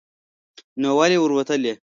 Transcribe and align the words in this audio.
نو 0.81 0.89
ولې 0.99 1.17
ور 1.19 1.31
وتلی؟ 1.35 1.71